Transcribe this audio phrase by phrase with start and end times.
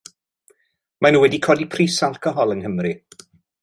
[1.03, 2.99] Maen nhw wedi codi pris alcohol yng Nghymru.